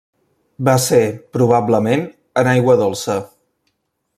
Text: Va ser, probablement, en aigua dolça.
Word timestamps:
Va 0.69 0.73
ser, 0.85 1.01
probablement, 1.37 2.07
en 2.43 2.49
aigua 2.55 2.79
dolça. 2.81 3.19